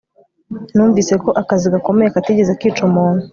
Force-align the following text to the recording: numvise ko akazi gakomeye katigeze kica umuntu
numvise 0.75 1.13
ko 1.23 1.29
akazi 1.41 1.65
gakomeye 1.73 2.09
katigeze 2.15 2.51
kica 2.59 2.81
umuntu 2.89 3.23